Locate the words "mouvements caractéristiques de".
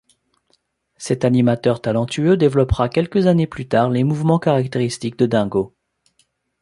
4.03-5.27